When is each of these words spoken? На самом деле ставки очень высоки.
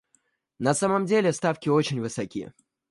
На 0.57 0.73
самом 0.73 1.05
деле 1.05 1.31
ставки 1.31 1.69
очень 1.69 2.01
высоки. 2.01 2.51